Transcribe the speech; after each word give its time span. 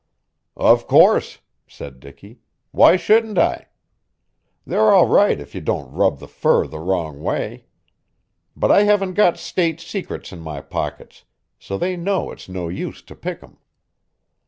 "Of 0.57 0.87
course," 0.87 1.41
said 1.67 1.99
Dicky. 1.99 2.39
"Why 2.71 2.95
shouldn't 2.97 3.37
I? 3.37 3.67
They're 4.65 4.89
all 4.91 5.05
right 5.05 5.39
if 5.39 5.53
you 5.53 5.61
don't 5.61 5.91
rub 5.93 6.17
the 6.17 6.27
fur 6.27 6.65
the 6.65 6.79
wrong 6.79 7.21
way. 7.21 7.65
But 8.55 8.71
I 8.71 8.81
haven't 8.81 9.13
got 9.13 9.37
state 9.37 9.79
secrets 9.79 10.31
in 10.31 10.39
my 10.39 10.59
pockets, 10.59 11.25
so 11.59 11.77
they 11.77 11.95
know 11.97 12.31
it's 12.31 12.49
no 12.49 12.67
use 12.67 13.03
to 13.03 13.15
pick 13.15 13.43
'em." 13.43 13.57